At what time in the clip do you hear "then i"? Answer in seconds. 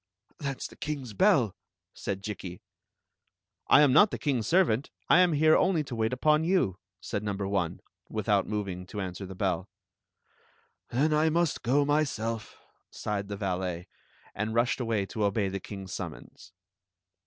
11.11-11.29